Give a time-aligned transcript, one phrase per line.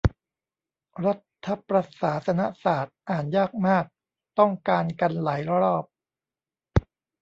[1.05, 1.13] รั
[1.45, 3.85] ฐประศาสนศาตร์ อ่านยากมาก
[4.39, 5.83] ต้องการกันหลายรอบ